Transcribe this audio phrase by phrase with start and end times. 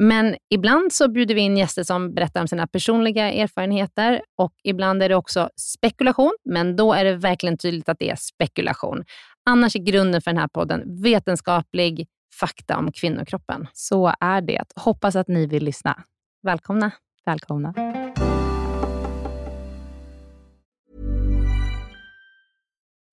[0.00, 5.02] Men ibland så bjuder vi in gäster som berättar om sina personliga erfarenheter och ibland
[5.02, 9.04] är det också spekulation, men då är det verkligen tydligt att det är spekulation.
[9.50, 12.06] Annars är grunden för den här podden vetenskaplig
[12.40, 13.66] fakta om kvinnokroppen.
[13.72, 14.64] Så är det.
[14.76, 16.02] Hoppas att ni vill lyssna.
[16.42, 16.90] Välkomna.
[17.26, 17.74] Välkomna.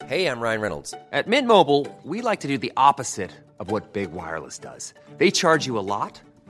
[0.08, 0.94] Hey, I'm Ryan Reynolds.
[1.12, 4.94] At Mint Mobile, we like to do the opposite of what Big Wireless does.
[5.18, 6.22] They charge you a lot,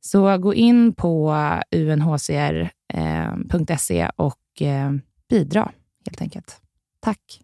[0.00, 1.34] Så gå in på
[1.70, 2.90] unhcr.se
[4.00, 4.90] eh, och eh,
[5.28, 5.72] bidra
[6.06, 6.60] helt enkelt.
[7.00, 7.40] Tack.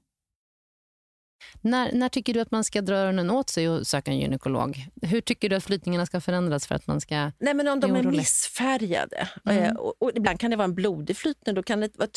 [1.60, 4.86] När, när tycker du att man ska dra öronen åt sig och söka en gynekolog?
[5.02, 7.96] Hur tycker du att flytningarna ska förändras för att man ska Nej, men Om de
[7.96, 9.62] är missfärgade, mm.
[9.62, 12.08] Eh, och, och, ibland kan det vara en blodig flytning, då kan det vara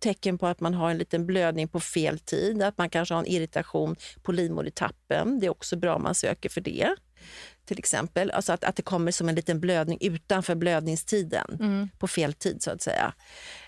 [0.00, 3.20] tecken på att man har en liten blödning på fel tid, att man kanske har
[3.20, 5.40] en irritation på livmodertappen.
[5.40, 6.94] Det är också bra om man söker för det
[7.68, 8.30] till exempel.
[8.30, 11.88] Alltså att, att det kommer som en liten blödning utanför blödningstiden, mm.
[11.98, 13.12] på fel tid så att säga.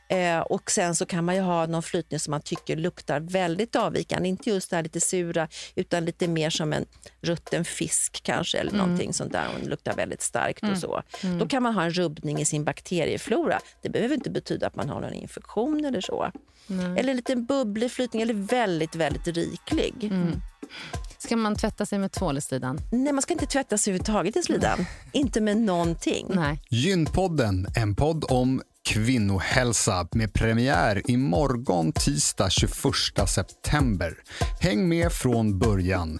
[0.09, 3.77] Eh, och sen så kan man ju ha någon flytning som man tycker luktar väldigt
[3.77, 4.29] avvikande.
[4.29, 6.87] Inte just det här lite sura, utan lite mer som en
[7.21, 8.87] rutten fisk kanske, eller mm.
[8.87, 9.47] någonting sånt där.
[9.55, 10.73] Och luktar väldigt starkt mm.
[10.73, 11.03] och så.
[11.23, 11.39] Mm.
[11.39, 13.61] Då kan man ha en rubbning i sin bakterieflora.
[13.83, 16.33] Det behöver inte betyda att man har någon infektion eller så.
[16.97, 20.13] Eller en liten bubblig flytning, eller väldigt, väldigt riklig.
[21.31, 22.81] Ska man tvätta sig med tvål i slidan?
[22.93, 24.87] Nej, man ska inte tvätta sig överhuvudtaget i slidan.
[25.13, 26.27] inte med någonting.
[26.35, 26.63] Nej.
[26.71, 32.75] Gynpodden, en podd om kvinnohälsa med premiär i morgon tisdag 21
[33.29, 34.15] september.
[34.61, 36.19] Häng med från början.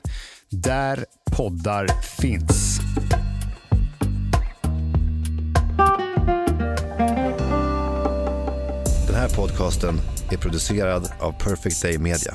[0.51, 1.05] Där
[1.37, 2.81] poddar finns.
[9.07, 12.35] Den här podcasten är producerad av Perfect Day Media.